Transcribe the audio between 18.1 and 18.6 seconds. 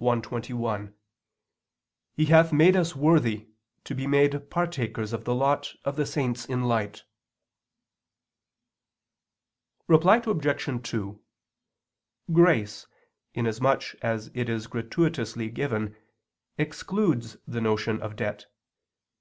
debt.